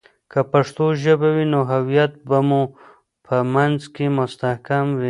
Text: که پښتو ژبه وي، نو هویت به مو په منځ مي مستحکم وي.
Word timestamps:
که 0.31 0.39
پښتو 0.51 0.85
ژبه 1.03 1.29
وي، 1.35 1.45
نو 1.53 1.59
هویت 1.71 2.13
به 2.27 2.39
مو 2.47 2.61
په 3.25 3.35
منځ 3.53 3.79
مي 3.93 4.07
مستحکم 4.17 4.85
وي. 4.91 4.99